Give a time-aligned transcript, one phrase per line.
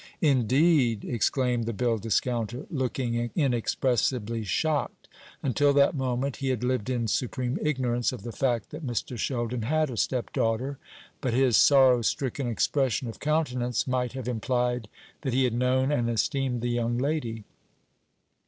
[0.23, 5.07] "Indeed!" exclaimed the bill discounter, looking inexpressibly shocked.
[5.43, 9.15] Until that moment he had lived in supreme ignorance of the fact that Mr.
[9.15, 10.79] Sheldon had a stepdaughter;
[11.21, 14.87] but his sorrow stricken expression of countenance might have implied
[15.21, 17.43] that he had known and esteemed the young lady.